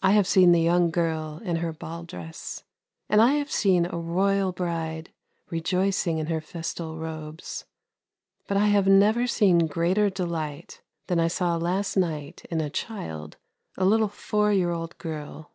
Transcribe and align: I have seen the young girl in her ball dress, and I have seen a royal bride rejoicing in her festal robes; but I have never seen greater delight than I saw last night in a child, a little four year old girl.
I 0.00 0.12
have 0.12 0.28
seen 0.28 0.52
the 0.52 0.60
young 0.60 0.92
girl 0.92 1.40
in 1.42 1.56
her 1.56 1.72
ball 1.72 2.04
dress, 2.04 2.62
and 3.08 3.20
I 3.20 3.32
have 3.32 3.50
seen 3.50 3.84
a 3.84 3.98
royal 3.98 4.52
bride 4.52 5.12
rejoicing 5.50 6.18
in 6.18 6.26
her 6.26 6.40
festal 6.40 6.98
robes; 6.98 7.64
but 8.46 8.56
I 8.56 8.68
have 8.68 8.86
never 8.86 9.26
seen 9.26 9.66
greater 9.66 10.08
delight 10.08 10.82
than 11.08 11.18
I 11.18 11.26
saw 11.26 11.56
last 11.56 11.96
night 11.96 12.46
in 12.48 12.60
a 12.60 12.70
child, 12.70 13.38
a 13.76 13.84
little 13.84 14.06
four 14.06 14.52
year 14.52 14.70
old 14.70 14.96
girl. 14.98 15.50